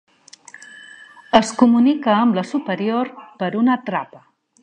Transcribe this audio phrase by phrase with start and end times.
[1.39, 3.13] Es comunica amb la superior
[3.43, 4.27] per una trapa.